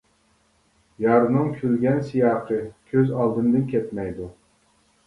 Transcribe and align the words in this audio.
يارنىڭ 1.05 1.51
كۈلگەن 1.59 2.01
سىياقى، 2.09 2.59
كۆز 2.95 3.13
ئالدىمدىن 3.21 3.71
كەتمەيدۇ. 3.77 4.35